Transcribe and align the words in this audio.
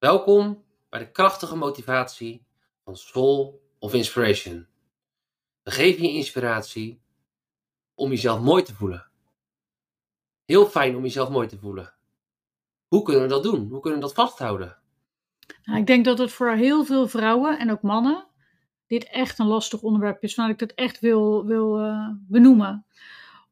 Welkom 0.00 0.64
bij 0.88 1.00
de 1.00 1.10
krachtige 1.10 1.56
motivatie 1.56 2.46
van 2.84 2.96
Soul 2.96 3.62
of 3.78 3.94
Inspiration. 3.94 4.66
We 5.62 5.70
geven 5.70 6.02
je 6.02 6.12
inspiratie 6.12 7.00
om 7.94 8.10
jezelf 8.10 8.40
mooi 8.40 8.62
te 8.62 8.74
voelen. 8.74 9.10
Heel 10.44 10.66
fijn 10.66 10.96
om 10.96 11.02
jezelf 11.02 11.28
mooi 11.28 11.48
te 11.48 11.58
voelen. 11.58 11.94
Hoe 12.88 13.02
kunnen 13.02 13.22
we 13.22 13.28
dat 13.28 13.42
doen? 13.42 13.68
Hoe 13.68 13.80
kunnen 13.80 14.00
we 14.00 14.06
dat 14.06 14.14
vasthouden? 14.14 14.78
Nou, 15.64 15.78
ik 15.78 15.86
denk 15.86 16.04
dat 16.04 16.18
het 16.18 16.32
voor 16.32 16.50
heel 16.50 16.84
veel 16.84 17.08
vrouwen 17.08 17.58
en 17.58 17.70
ook 17.70 17.82
mannen 17.82 18.26
dit 18.86 19.04
echt 19.04 19.38
een 19.38 19.46
lastig 19.46 19.82
onderwerp 19.82 20.22
is, 20.22 20.34
waar 20.34 20.50
ik 20.50 20.58
dat 20.58 20.72
echt 20.72 21.00
wil, 21.00 21.46
wil 21.46 21.80
uh, 21.80 22.08
benoemen. 22.28 22.86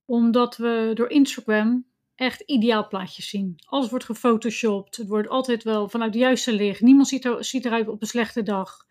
Omdat 0.04 0.56
we 0.56 0.90
door 0.94 1.08
Instagram 1.08 1.87
echt 2.18 2.40
ideaal 2.40 2.88
plaatjes 2.88 3.28
zien. 3.28 3.54
Alles 3.66 3.90
wordt 3.90 4.04
gefotoshopt. 4.04 4.96
Het 4.96 5.08
wordt 5.08 5.28
altijd 5.28 5.62
wel 5.62 5.88
vanuit 5.88 6.12
de 6.12 6.18
juiste 6.18 6.52
licht. 6.52 6.80
Niemand 6.80 7.08
ziet, 7.08 7.24
er, 7.24 7.44
ziet 7.44 7.64
eruit 7.64 7.88
op 7.88 8.00
een 8.00 8.06
slechte 8.06 8.42
dag. 8.42 8.86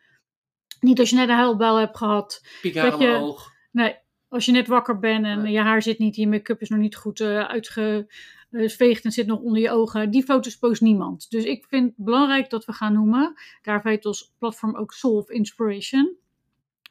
Niet 0.80 0.99
als 0.99 1.09
je 1.09 1.16
net 1.16 1.30
een 1.30 1.35
huilbel 1.35 1.76
hebt 1.76 1.98
gehad. 1.98 2.41
Piek 2.62 2.73
je, 2.73 3.18
oog. 3.20 3.52
Nee, 3.71 3.95
als 4.27 4.45
je 4.45 4.52
net 4.52 4.68
wakker 4.68 4.99
bent 4.99 5.26
en 5.26 5.52
je 5.52 5.59
haar 5.59 5.82
zit 5.82 5.99
niet, 5.99 6.16
je 6.16 6.27
make-up 6.27 6.62
is 6.62 6.70
nog 6.70 6.80
niet 6.80 6.95
goed 6.95 7.20
uh, 7.20 7.48
uitgeveegd 7.48 9.05
en 9.05 9.12
zit 9.12 9.27
nog 9.27 9.40
onder 9.40 9.62
je 9.62 9.71
ogen. 9.71 10.12
Die 10.12 10.23
foto's 10.23 10.57
post 10.57 10.82
niemand. 10.82 11.30
Dus 11.30 11.44
ik 11.44 11.66
vind 11.66 11.85
het 11.85 12.05
belangrijk 12.05 12.49
dat 12.49 12.66
we 12.66 12.73
gaan 12.73 12.94
noemen. 12.94 13.34
Daarvoor 13.62 13.91
heet 13.91 14.05
ons 14.05 14.34
platform 14.38 14.76
ook 14.76 14.94
Soul 14.94 15.18
of 15.18 15.30
Inspiration 15.30 16.18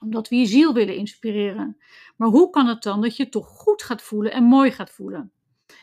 omdat 0.00 0.28
we 0.28 0.36
je 0.36 0.46
ziel 0.46 0.74
willen 0.74 0.96
inspireren. 0.96 1.77
Maar 2.16 2.28
hoe 2.28 2.50
kan 2.50 2.66
het 2.66 2.82
dan 2.82 3.00
dat 3.00 3.16
je 3.16 3.22
het 3.22 3.32
toch 3.32 3.46
goed 3.46 3.82
gaat 3.82 4.02
voelen 4.02 4.32
en 4.32 4.44
mooi 4.44 4.70
gaat 4.70 4.91
voelen? 4.91 5.32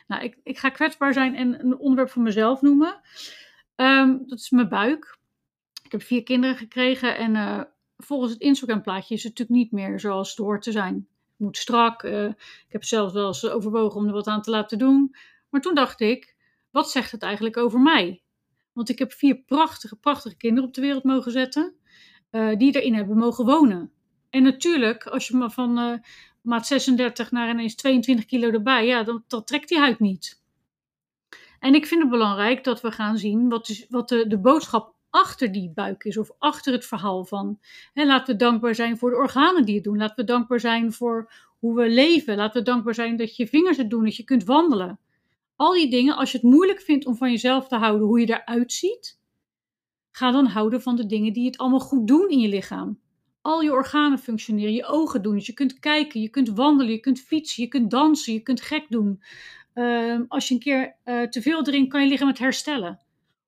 Nou, 0.07 0.23
ik, 0.23 0.37
ik 0.43 0.57
ga 0.57 0.69
kwetsbaar 0.69 1.13
zijn 1.13 1.35
en 1.35 1.59
een 1.59 1.77
onderwerp 1.77 2.09
van 2.09 2.23
mezelf 2.23 2.61
noemen. 2.61 3.01
Ehm, 3.75 4.17
dat 4.25 4.39
is 4.39 4.49
mijn 4.49 4.69
buik. 4.69 5.17
Ik 5.83 5.91
heb 5.91 6.01
vier 6.01 6.23
kinderen 6.23 6.55
gekregen 6.55 7.17
en 7.17 7.35
uh, 7.35 7.61
volgens 7.97 8.31
het 8.31 8.41
Instagram-plaatje 8.41 9.13
is 9.13 9.23
het 9.23 9.37
natuurlijk 9.37 9.59
niet 9.59 9.71
meer 9.71 9.99
zoals 9.99 10.29
het 10.29 10.37
hoort 10.37 10.61
te 10.61 10.71
zijn. 10.71 10.93
Het 10.93 11.37
moet 11.37 11.57
strak. 11.57 12.03
Uh, 12.03 12.25
ik 12.27 12.67
heb 12.69 12.83
zelfs 12.83 13.13
wel 13.13 13.27
eens 13.27 13.49
overwogen 13.49 13.99
om 13.99 14.07
er 14.07 14.13
wat 14.13 14.27
aan 14.27 14.41
te 14.41 14.49
laten 14.49 14.77
doen. 14.77 15.15
Maar 15.49 15.61
toen 15.61 15.75
dacht 15.75 15.99
ik, 15.99 16.35
wat 16.71 16.91
zegt 16.91 17.11
het 17.11 17.23
eigenlijk 17.23 17.57
over 17.57 17.79
mij? 17.79 18.23
Want 18.71 18.89
ik 18.89 18.99
heb 18.99 19.13
vier 19.13 19.35
prachtige, 19.35 19.95
prachtige 19.95 20.37
kinderen 20.37 20.67
op 20.69 20.75
de 20.75 20.81
wereld 20.81 21.03
mogen 21.03 21.31
zetten, 21.31 21.75
uh, 22.31 22.57
die 22.57 22.75
erin 22.75 22.93
hebben 22.93 23.17
mogen 23.17 23.45
wonen. 23.45 23.91
En 24.33 24.43
natuurlijk, 24.43 25.05
als 25.05 25.27
je 25.27 25.35
maar 25.37 25.51
van 25.51 25.79
uh, 25.79 25.93
maat 26.41 26.67
36 26.67 27.31
naar 27.31 27.49
ineens 27.49 27.75
22 27.75 28.25
kilo 28.25 28.51
erbij, 28.51 28.85
ja, 28.85 29.03
dan, 29.03 29.23
dan 29.27 29.43
trekt 29.43 29.69
die 29.69 29.77
huid 29.77 29.99
niet. 29.99 30.41
En 31.59 31.75
ik 31.75 31.85
vind 31.85 32.01
het 32.01 32.09
belangrijk 32.09 32.63
dat 32.63 32.81
we 32.81 32.91
gaan 32.91 33.17
zien 33.17 33.49
wat, 33.49 33.69
is, 33.69 33.85
wat 33.89 34.09
de, 34.09 34.27
de 34.27 34.37
boodschap 34.37 34.95
achter 35.09 35.51
die 35.51 35.71
buik 35.73 36.03
is, 36.03 36.17
of 36.17 36.31
achter 36.37 36.73
het 36.73 36.85
verhaal 36.85 37.25
van. 37.25 37.59
En 37.93 38.07
laten 38.07 38.33
we 38.33 38.39
dankbaar 38.39 38.75
zijn 38.75 38.97
voor 38.97 39.09
de 39.09 39.15
organen 39.15 39.65
die 39.65 39.75
het 39.75 39.83
doen. 39.83 39.97
Laten 39.97 40.15
we 40.15 40.23
dankbaar 40.23 40.59
zijn 40.59 40.93
voor 40.93 41.31
hoe 41.59 41.75
we 41.75 41.89
leven. 41.89 42.35
Laten 42.35 42.59
we 42.59 42.69
dankbaar 42.69 42.95
zijn 42.95 43.17
dat 43.17 43.35
je 43.35 43.47
vingers 43.47 43.77
het 43.77 43.89
doen, 43.89 44.03
dat 44.03 44.15
je 44.15 44.23
kunt 44.23 44.43
wandelen. 44.43 44.99
Al 45.55 45.73
die 45.73 45.89
dingen, 45.89 46.15
als 46.15 46.31
je 46.31 46.37
het 46.37 46.47
moeilijk 46.47 46.81
vindt 46.81 47.05
om 47.05 47.15
van 47.15 47.31
jezelf 47.31 47.67
te 47.67 47.75
houden 47.75 48.07
hoe 48.07 48.19
je 48.19 48.41
eruit 48.41 48.73
ziet, 48.73 49.19
ga 50.11 50.31
dan 50.31 50.45
houden 50.45 50.81
van 50.81 50.95
de 50.95 51.05
dingen 51.05 51.33
die 51.33 51.45
het 51.45 51.57
allemaal 51.57 51.79
goed 51.79 52.07
doen 52.07 52.29
in 52.29 52.39
je 52.39 52.47
lichaam 52.47 53.01
al 53.43 53.61
je 53.61 53.71
organen 53.71 54.19
functioneren, 54.19 54.73
je 54.73 54.85
ogen 54.85 55.21
doen. 55.21 55.35
Dus 55.35 55.45
je 55.45 55.53
kunt 55.53 55.79
kijken, 55.79 56.21
je 56.21 56.29
kunt 56.29 56.49
wandelen, 56.49 56.91
je 56.91 56.99
kunt 56.99 57.19
fietsen, 57.19 57.63
je 57.63 57.69
kunt 57.69 57.91
dansen, 57.91 58.33
je 58.33 58.39
kunt 58.39 58.61
gek 58.61 58.85
doen. 58.89 59.23
Ehm, 59.73 60.23
als 60.27 60.47
je 60.47 60.53
een 60.53 60.59
keer 60.59 60.95
uh, 61.05 61.21
te 61.21 61.41
veel 61.41 61.63
drinkt, 61.63 61.91
kan 61.91 62.01
je 62.01 62.07
lichaam 62.07 62.27
het 62.27 62.39
herstellen. 62.39 62.99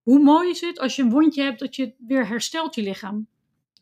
Hoe 0.01 0.19
mooi 0.19 0.49
is 0.49 0.61
het 0.61 0.79
als 0.79 0.95
je 0.95 1.01
een 1.01 1.09
wondje 1.09 1.43
hebt 1.43 1.59
dat 1.59 1.75
je 1.75 1.93
weer 1.97 2.27
herstelt 2.27 2.75
je 2.75 2.81
lichaam? 2.81 3.27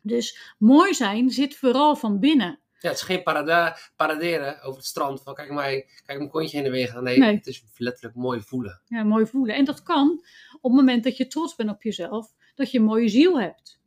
Dus 0.01 0.55
mooi 0.57 0.93
zijn 0.93 1.29
zit 1.29 1.55
vooral 1.55 1.95
van 1.95 2.19
binnen. 2.19 2.59
Ja, 2.79 2.89
het 2.89 2.97
is 2.97 3.03
geen 3.03 3.23
parada 3.23 3.77
paraderen 3.95 4.61
over 4.61 4.77
het 4.77 4.85
strand 4.85 5.21
van 5.21 5.33
kijk 5.33 5.51
mij, 5.51 5.85
kijk 6.05 6.17
mijn 6.17 6.29
kontje 6.29 6.63
en 6.63 6.71
weer 6.71 6.87
gaan. 6.87 7.03
Nee, 7.03 7.17
nee, 7.17 7.35
het 7.35 7.47
is 7.47 7.63
letterlijk 7.77 8.15
mooi 8.15 8.41
voelen. 8.41 8.81
Ja, 8.85 9.03
mooi 9.03 9.25
voelen. 9.25 9.55
En 9.55 9.65
dat 9.65 9.83
kan 9.83 10.09
op 10.55 10.71
het 10.71 10.79
moment 10.79 11.03
dat 11.03 11.17
je 11.17 11.27
trots 11.27 11.55
bent 11.55 11.69
op 11.69 11.83
jezelf, 11.83 12.33
dat 12.55 12.71
je 12.71 12.77
een 12.77 12.83
mooie 12.83 13.09
ziel 13.09 13.39
hebt 13.39 13.81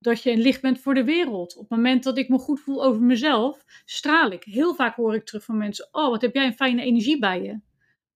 dat 0.00 0.22
je 0.22 0.30
een 0.30 0.40
licht 0.40 0.60
bent 0.60 0.80
voor 0.80 0.94
de 0.94 1.04
wereld. 1.04 1.56
Op 1.56 1.60
het 1.60 1.70
moment 1.70 2.02
dat 2.02 2.18
ik 2.18 2.28
me 2.28 2.38
goed 2.38 2.60
voel 2.60 2.84
over 2.84 3.02
mezelf, 3.02 3.64
straal 3.84 4.30
ik. 4.30 4.44
Heel 4.44 4.74
vaak 4.74 4.96
hoor 4.96 5.14
ik 5.14 5.24
terug 5.24 5.44
van 5.44 5.58
mensen: 5.58 5.88
Oh, 5.92 6.08
wat 6.08 6.22
heb 6.22 6.34
jij 6.34 6.46
een 6.46 6.54
fijne 6.54 6.82
energie 6.82 7.18
bij 7.18 7.42
je? 7.42 7.60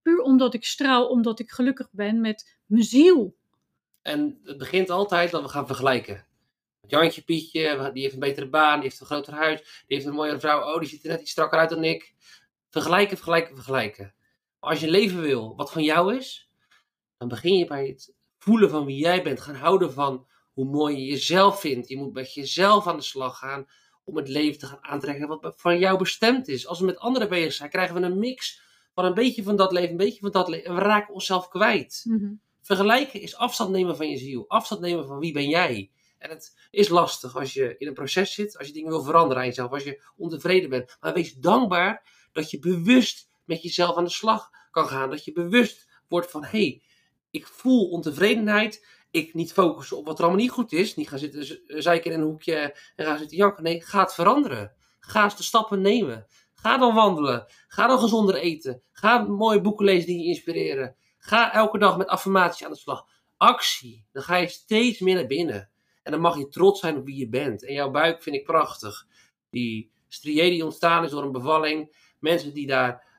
Puur 0.02 0.20
omdat 0.20 0.54
ik 0.54 0.64
straal, 0.64 1.08
omdat 1.08 1.38
ik 1.38 1.50
gelukkig 1.50 1.88
ben 1.90 2.20
met 2.20 2.58
mijn 2.66 2.82
ziel. 2.82 3.36
En 4.02 4.40
het 4.44 4.58
begint 4.58 4.90
altijd 4.90 5.30
dat 5.30 5.42
we 5.42 5.48
gaan 5.48 5.66
vergelijken. 5.66 6.26
Jantje 6.86 7.22
Pietje, 7.22 7.90
die 7.92 8.02
heeft 8.02 8.14
een 8.14 8.20
betere 8.20 8.48
baan, 8.48 8.74
die 8.74 8.88
heeft 8.88 9.00
een 9.00 9.06
groter 9.06 9.32
huis, 9.32 9.60
die 9.86 9.96
heeft 9.96 10.06
een 10.06 10.14
mooiere 10.14 10.40
vrouw. 10.40 10.72
Oh, 10.72 10.80
die 10.80 10.88
ziet 10.88 11.04
er 11.04 11.10
net 11.10 11.20
iets 11.20 11.30
strakker 11.30 11.58
uit 11.58 11.70
dan 11.70 11.84
ik. 11.84 12.14
Vergelijken, 12.70 13.16
vergelijken, 13.16 13.54
vergelijken. 13.54 14.14
Als 14.58 14.80
je 14.80 14.90
leven 14.90 15.20
wil 15.20 15.56
wat 15.56 15.72
van 15.72 15.82
jou 15.82 16.16
is, 16.16 16.50
dan 17.18 17.28
begin 17.28 17.58
je 17.58 17.66
bij 17.66 17.86
het 17.86 18.14
voelen 18.38 18.70
van 18.70 18.84
wie 18.84 18.98
jij 18.98 19.22
bent. 19.22 19.40
Gaan 19.40 19.54
houden 19.54 19.92
van 19.92 20.26
hoe 20.54 20.64
mooi 20.64 20.96
je 20.96 21.04
jezelf 21.04 21.60
vindt. 21.60 21.88
Je 21.88 21.96
moet 21.96 22.12
met 22.12 22.34
jezelf 22.34 22.86
aan 22.86 22.96
de 22.96 23.02
slag 23.02 23.38
gaan 23.38 23.66
om 24.04 24.16
het 24.16 24.28
leven 24.28 24.58
te 24.58 24.66
gaan 24.66 24.84
aantrekken 24.84 25.28
wat 25.28 25.52
van 25.56 25.78
jou 25.78 25.98
bestemd 25.98 26.48
is. 26.48 26.66
Als 26.66 26.78
we 26.78 26.84
met 26.84 26.98
anderen 26.98 27.28
bezig 27.28 27.52
zijn, 27.52 27.70
krijgen 27.70 27.94
we 27.94 28.02
een 28.02 28.18
mix 28.18 28.62
van 28.94 29.04
een 29.04 29.14
beetje 29.14 29.42
van 29.42 29.56
dat 29.56 29.72
leven, 29.72 29.90
een 29.90 29.96
beetje 29.96 30.20
van 30.20 30.30
dat 30.30 30.48
leven. 30.48 30.66
En 30.66 30.74
we 30.74 30.80
raken 30.80 31.14
onszelf 31.14 31.48
kwijt. 31.48 32.04
Mm 32.04 32.42
Vergelijken 32.64 33.20
is 33.20 33.36
afstand 33.36 33.70
nemen 33.70 33.96
van 33.96 34.10
je 34.10 34.16
ziel. 34.16 34.44
Afstand 34.48 34.80
nemen 34.80 35.06
van 35.06 35.18
wie 35.18 35.32
ben 35.32 35.48
jij. 35.48 35.90
En 36.18 36.30
het 36.30 36.56
is 36.70 36.88
lastig 36.88 37.36
als 37.36 37.52
je 37.52 37.74
in 37.78 37.86
een 37.86 37.94
proces 37.94 38.34
zit, 38.34 38.58
als 38.58 38.66
je 38.66 38.72
dingen 38.72 38.90
wil 38.90 39.02
veranderen 39.02 39.42
aan 39.42 39.48
jezelf, 39.48 39.70
als 39.70 39.84
je 39.84 40.02
ontevreden 40.16 40.70
bent. 40.70 40.96
Maar 41.00 41.14
wees 41.14 41.34
dankbaar 41.34 42.02
dat 42.32 42.50
je 42.50 42.58
bewust 42.58 43.28
met 43.44 43.62
jezelf 43.62 43.96
aan 43.96 44.04
de 44.04 44.10
slag 44.10 44.50
kan 44.70 44.86
gaan. 44.86 45.10
Dat 45.10 45.24
je 45.24 45.32
bewust 45.32 45.88
wordt 46.08 46.30
van, 46.30 46.42
hé, 46.42 46.48
hey, 46.48 46.82
ik 47.30 47.46
voel 47.46 47.88
ontevredenheid 47.88 48.86
ik 49.14 49.34
niet 49.34 49.52
focussen 49.52 49.96
op 49.96 50.06
wat 50.06 50.18
er 50.18 50.24
allemaal 50.24 50.42
niet 50.42 50.50
goed 50.50 50.72
is. 50.72 50.96
Niet 50.96 51.08
gaan 51.08 51.18
zitten 51.18 51.60
zeiken 51.82 52.12
in 52.12 52.20
een 52.20 52.26
hoekje 52.26 52.76
en 52.96 53.04
gaan 53.04 53.18
zitten 53.18 53.36
janken. 53.36 53.62
Nee, 53.62 53.80
ga 53.80 54.00
het 54.00 54.14
veranderen. 54.14 54.72
Ga 55.00 55.24
eens 55.24 55.36
de 55.36 55.42
stappen 55.42 55.80
nemen. 55.80 56.26
Ga 56.54 56.78
dan 56.78 56.94
wandelen. 56.94 57.46
Ga 57.68 57.86
dan 57.86 57.98
gezonder 57.98 58.34
eten. 58.34 58.82
Ga 58.92 59.18
mooie 59.18 59.60
boeken 59.60 59.84
lezen 59.84 60.06
die 60.06 60.18
je 60.18 60.28
inspireren. 60.28 60.96
Ga 61.18 61.52
elke 61.52 61.78
dag 61.78 61.96
met 61.96 62.06
affirmaties 62.06 62.64
aan 62.64 62.72
de 62.72 62.78
slag. 62.78 63.06
Actie. 63.36 64.06
Dan 64.12 64.22
ga 64.22 64.36
je 64.36 64.48
steeds 64.48 65.00
meer 65.00 65.14
naar 65.14 65.26
binnen. 65.26 65.70
En 66.02 66.12
dan 66.12 66.20
mag 66.20 66.38
je 66.38 66.48
trots 66.48 66.80
zijn 66.80 66.96
op 66.96 67.04
wie 67.04 67.18
je 67.18 67.28
bent. 67.28 67.64
En 67.64 67.74
jouw 67.74 67.90
buik 67.90 68.22
vind 68.22 68.36
ik 68.36 68.44
prachtig. 68.44 69.06
Die 69.50 69.92
striën 70.08 70.50
die 70.50 70.64
ontstaan 70.64 71.04
is 71.04 71.10
door 71.10 71.22
een 71.22 71.32
bevalling. 71.32 71.96
Mensen 72.18 72.54
die 72.54 72.66
daar 72.66 73.13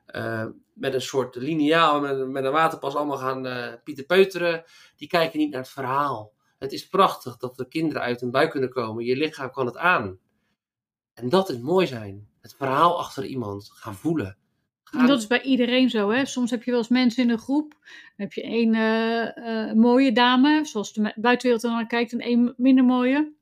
met 0.72 0.94
een 0.94 1.02
soort 1.02 1.36
liniaal, 1.36 2.00
met, 2.00 2.28
met 2.28 2.44
een 2.44 2.52
waterpas 2.52 2.94
allemaal 2.94 3.16
gaan 3.16 3.46
uh, 3.46 3.72
pieterpeuteren. 3.84 4.64
Die 4.96 5.08
kijken 5.08 5.38
niet 5.38 5.50
naar 5.50 5.60
het 5.60 5.70
verhaal. 5.70 6.32
Het 6.58 6.72
is 6.72 6.88
prachtig 6.88 7.36
dat 7.36 7.56
de 7.56 7.68
kinderen 7.68 8.02
uit 8.02 8.20
hun 8.20 8.30
buik 8.30 8.50
kunnen 8.50 8.70
komen. 8.70 9.04
Je 9.04 9.16
lichaam 9.16 9.50
kan 9.50 9.66
het 9.66 9.76
aan. 9.76 10.18
En 11.14 11.28
dat 11.28 11.50
is 11.50 11.58
mooi 11.58 11.86
zijn. 11.86 12.28
Het 12.40 12.54
verhaal 12.58 12.98
achter 12.98 13.24
iemand 13.24 13.70
gaan 13.74 13.94
voelen. 13.94 14.36
Dat 15.06 15.18
is 15.18 15.26
bij 15.26 15.42
iedereen 15.42 15.90
zo. 15.90 16.10
Hè? 16.10 16.24
Soms 16.24 16.50
heb 16.50 16.62
je 16.62 16.70
wel 16.70 16.80
eens 16.80 16.88
mensen 16.88 17.22
in 17.22 17.30
een 17.30 17.38
groep. 17.38 17.70
Dan 17.70 18.26
heb 18.26 18.32
je 18.32 18.42
één 18.42 18.74
uh, 18.74 19.72
mooie 19.72 20.12
dame, 20.12 20.64
zoals 20.64 20.92
de 20.92 21.12
buitenwereld 21.16 21.64
er 21.64 21.70
naar 21.70 21.86
kijkt, 21.86 22.12
en 22.12 22.18
één 22.18 22.54
minder 22.56 22.84
mooie. 22.84 23.34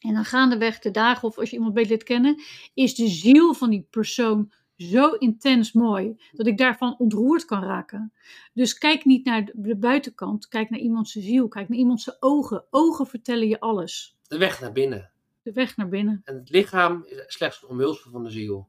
En 0.00 0.14
dan 0.14 0.24
gaandeweg 0.24 0.78
de 0.78 0.90
dagen, 0.90 1.28
of 1.28 1.38
als 1.38 1.50
je 1.50 1.56
iemand 1.56 1.74
beter 1.74 1.90
leert 1.90 2.02
kennen, 2.02 2.42
is 2.74 2.94
de 2.94 3.08
ziel 3.08 3.54
van 3.54 3.70
die 3.70 3.86
persoon 3.90 4.52
zo 4.80 5.10
intens 5.10 5.72
mooi 5.72 6.20
dat 6.32 6.46
ik 6.46 6.58
daarvan 6.58 6.98
ontroerd 6.98 7.44
kan 7.44 7.62
raken. 7.62 8.12
Dus 8.52 8.78
kijk 8.78 9.04
niet 9.04 9.24
naar 9.24 9.50
de 9.54 9.76
buitenkant, 9.76 10.48
kijk 10.48 10.70
naar 10.70 10.80
iemands 10.80 11.12
ziel, 11.12 11.48
kijk 11.48 11.68
naar 11.68 11.78
iemands 11.78 12.22
ogen. 12.22 12.64
Ogen 12.70 13.06
vertellen 13.06 13.48
je 13.48 13.60
alles. 13.60 14.18
De 14.28 14.38
weg 14.38 14.60
naar 14.60 14.72
binnen. 14.72 15.10
De 15.42 15.52
weg 15.52 15.76
naar 15.76 15.88
binnen. 15.88 16.20
En 16.24 16.34
het 16.34 16.50
lichaam 16.50 17.04
is 17.04 17.24
slechts 17.26 17.62
een 17.62 17.68
omhulsel 17.68 18.10
van 18.10 18.24
de 18.24 18.30
ziel. 18.30 18.68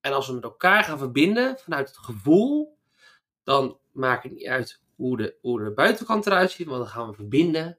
En 0.00 0.12
als 0.12 0.26
we 0.26 0.32
met 0.34 0.42
elkaar 0.42 0.84
gaan 0.84 0.98
verbinden 0.98 1.58
vanuit 1.58 1.88
het 1.88 1.98
gevoel, 1.98 2.78
dan 3.42 3.78
maakt 3.92 4.22
het 4.22 4.32
niet 4.32 4.46
uit 4.46 4.82
hoe 4.94 5.16
de, 5.16 5.36
hoe 5.40 5.64
de 5.64 5.72
buitenkant 5.72 6.26
eruit 6.26 6.50
ziet, 6.50 6.66
want 6.66 6.78
dan 6.78 6.88
gaan 6.88 7.08
we 7.08 7.14
verbinden 7.14 7.78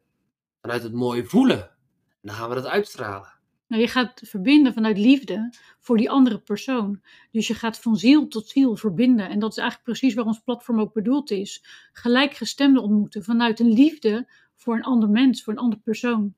vanuit 0.62 0.84
het 0.84 0.94
mooie 0.94 1.26
voelen. 1.26 1.62
En 1.62 2.28
dan 2.28 2.36
gaan 2.36 2.50
we 2.50 2.56
dat 2.56 2.66
uitstralen. 2.66 3.39
Nou, 3.70 3.82
je 3.82 3.88
gaat 3.88 4.22
verbinden 4.26 4.74
vanuit 4.74 4.98
liefde 4.98 5.54
voor 5.80 5.98
die 5.98 6.10
andere 6.10 6.40
persoon. 6.40 7.02
Dus 7.32 7.48
je 7.48 7.54
gaat 7.54 7.80
van 7.80 7.96
ziel 7.96 8.28
tot 8.28 8.48
ziel 8.48 8.76
verbinden. 8.76 9.30
En 9.30 9.40
dat 9.40 9.52
is 9.52 9.58
eigenlijk 9.58 9.90
precies 9.90 10.14
waar 10.14 10.26
ons 10.26 10.40
platform 10.40 10.80
ook 10.80 10.94
bedoeld 10.94 11.32
is. 11.32 11.64
Gelijkgestemden 11.92 12.84
ontmoeten 12.84 13.24
vanuit 13.24 13.60
een 13.60 13.74
liefde 13.74 14.30
voor 14.56 14.76
een 14.76 14.84
ander 14.84 15.10
mens, 15.10 15.44
voor 15.44 15.54
een 15.54 15.60
andere 15.60 15.82
persoon. 15.82 16.34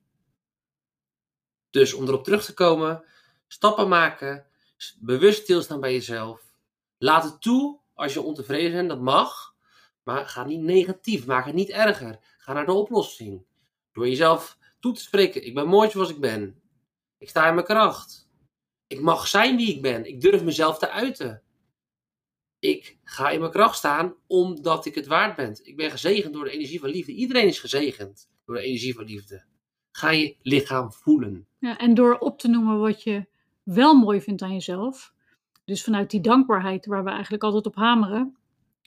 Dus 1.70 1.94
om 1.94 2.08
erop 2.08 2.24
terug 2.24 2.46
te 2.46 2.54
komen, 2.54 3.04
stappen 3.48 3.88
maken, 3.88 4.46
bewust 5.00 5.42
stilstaan 5.42 5.80
bij 5.80 5.94
jezelf. 5.94 6.42
Laat 6.98 7.24
het 7.24 7.42
toe 7.42 7.80
als 7.94 8.14
je 8.14 8.22
ontevreden 8.22 8.72
bent, 8.72 8.90
dat 8.90 9.02
mag. 9.02 9.56
Maar 10.04 10.26
ga 10.26 10.44
niet 10.44 10.62
negatief, 10.62 11.26
maak 11.26 11.46
het 11.46 11.56
niet 11.56 11.70
erger. 11.70 12.20
Ga 12.38 12.54
naar 12.54 12.66
de 12.66 12.74
oplossing. 12.74 13.46
Door 13.92 14.08
jezelf 14.08 14.58
toe 14.80 14.94
te 14.94 15.02
spreken. 15.02 15.46
Ik 15.46 15.54
ben 15.54 15.68
mooi 15.68 15.90
zoals 15.90 16.10
ik 16.10 16.20
ben. 16.20 16.61
Ik 17.22 17.30
sta 17.30 17.48
in 17.48 17.54
mijn 17.54 17.66
kracht. 17.66 18.30
Ik 18.88 19.02
mag 19.02 19.28
zijn 19.28 19.56
wie 19.56 19.76
ik 19.76 19.82
ben. 19.82 20.06
Ik 20.06 20.22
durf 20.22 20.44
mezelf 20.44 20.78
te 20.78 20.90
uiten. 20.90 21.42
Ik 22.60 22.98
ga 23.04 23.30
in 23.30 23.40
mijn 23.40 23.52
kracht 23.52 23.78
staan 23.78 24.16
omdat 24.28 24.86
ik 24.86 24.96
het 24.96 25.08
waard 25.08 25.36
ben. 25.36 25.60
Ik 25.64 25.76
ben 25.76 25.92
gezegend 25.92 26.34
door 26.34 26.44
de 26.44 26.52
energie 26.52 26.80
van 26.80 26.90
liefde. 26.90 27.12
Iedereen 27.12 27.48
is 27.48 27.60
gezegend 27.60 28.30
door 28.46 28.56
de 28.56 28.62
energie 28.62 28.94
van 28.94 29.04
liefde. 29.04 29.44
Ga 29.92 30.10
je 30.10 30.36
lichaam 30.42 30.92
voelen. 30.92 31.48
Ja, 31.60 31.78
en 31.78 31.94
door 31.94 32.18
op 32.18 32.40
te 32.40 32.48
noemen 32.48 32.80
wat 32.80 33.04
je 33.04 33.26
wel 33.64 33.94
mooi 33.94 34.22
vindt 34.22 34.42
aan 34.42 34.54
jezelf. 34.54 35.14
Dus 35.66 35.84
vanuit 35.84 36.12
die 36.12 36.22
dankbaarheid 36.22 36.86
waar 36.86 37.04
we 37.04 37.10
eigenlijk 37.10 37.44
altijd 37.44 37.66
op 37.66 37.76
hameren. 37.76 38.38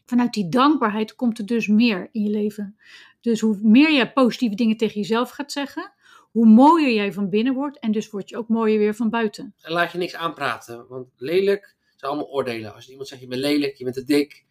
Vanuit 0.04 0.32
die 0.32 0.48
dankbaarheid 0.48 1.14
komt 1.14 1.38
er 1.38 1.46
dus 1.46 1.66
meer 1.66 2.08
in 2.12 2.22
je 2.22 2.30
leven. 2.30 2.78
Dus 3.20 3.40
hoe 3.40 3.58
meer 3.62 3.90
je 3.90 4.12
positieve 4.12 4.54
dingen 4.54 4.76
tegen 4.76 5.00
jezelf 5.00 5.30
gaat 5.30 5.52
zeggen, 5.52 5.92
hoe 6.34 6.46
mooier 6.46 6.94
jij 6.94 7.12
van 7.12 7.28
binnen 7.28 7.54
wordt. 7.54 7.78
En 7.78 7.92
dus 7.92 8.10
word 8.10 8.28
je 8.28 8.36
ook 8.36 8.48
mooier 8.48 8.78
weer 8.78 8.94
van 8.94 9.10
buiten. 9.10 9.54
En 9.60 9.72
laat 9.72 9.92
je 9.92 9.98
niks 9.98 10.14
aanpraten. 10.14 10.86
Want 10.88 11.08
lelijk 11.16 11.76
zijn 11.96 12.12
allemaal 12.12 12.30
oordelen. 12.30 12.74
Als 12.74 12.88
iemand 12.88 13.08
zegt 13.08 13.20
je 13.20 13.26
bent 13.26 13.40
lelijk, 13.40 13.76
je 13.76 13.84
bent 13.84 13.96
te 13.96 14.04
dik, 14.04 14.44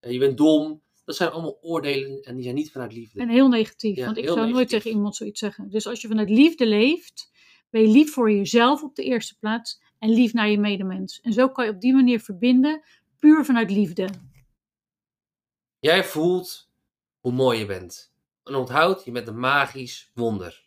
eh, 0.00 0.12
je 0.12 0.18
bent 0.18 0.36
dom. 0.36 0.82
Dat 1.04 1.16
zijn 1.16 1.30
allemaal 1.30 1.58
oordelen 1.62 2.22
en 2.22 2.34
die 2.34 2.42
zijn 2.42 2.54
niet 2.54 2.72
vanuit 2.72 2.92
liefde. 2.92 3.20
En 3.20 3.28
heel 3.28 3.48
negatief, 3.48 3.96
Ja, 3.96 4.04
want 4.04 4.16
ik 4.16 4.28
zou 4.28 4.50
nooit 4.50 4.68
tegen 4.68 4.90
iemand 4.90 5.16
zoiets 5.16 5.40
zeggen. 5.40 5.70
Dus 5.70 5.86
als 5.86 6.00
je 6.00 6.08
vanuit 6.08 6.30
liefde 6.30 6.66
leeft, 6.66 7.30
ben 7.70 7.80
je 7.80 7.88
lief 7.88 8.12
voor 8.12 8.30
jezelf 8.30 8.82
op 8.82 8.94
de 8.94 9.02
eerste 9.02 9.38
plaats 9.38 9.80
en 9.98 10.10
lief 10.10 10.32
naar 10.32 10.48
je 10.48 10.58
medemens. 10.58 11.20
En 11.20 11.32
zo 11.32 11.48
kan 11.48 11.64
je 11.64 11.70
op 11.70 11.80
die 11.80 11.94
manier 11.94 12.20
verbinden, 12.20 12.82
puur 13.18 13.44
vanuit 13.44 13.70
liefde. 13.70 14.08
Jij 15.78 16.04
voelt 16.04 16.70
hoe 17.20 17.32
mooi 17.32 17.58
je 17.58 17.66
bent. 17.66 18.12
En 18.44 18.54
onthoud, 18.54 19.04
je 19.04 19.10
bent 19.10 19.28
een 19.28 19.38
magisch 19.38 20.10
wonder. 20.14 20.63